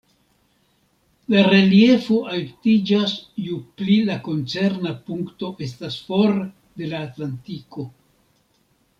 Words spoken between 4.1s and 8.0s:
koncerna punkto estas for de la atlantiko.